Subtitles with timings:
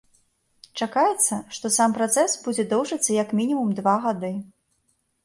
[0.79, 4.33] Чакаецца, што сам працэс будзе доўжыцца як мінімум два гады.